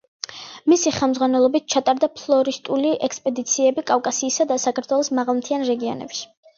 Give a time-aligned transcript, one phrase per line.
[0.71, 6.31] მისი ხელმძღვანელობით ჩატარდა ფლორისტული ექსპედიციები კავკასიისა და საქართველოს მაღალმთიან რეგიონებში.